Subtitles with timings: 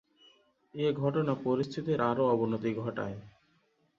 [0.73, 3.17] এ ঘটনা পরিস্থিতির আরও অবনতি ঘটায়।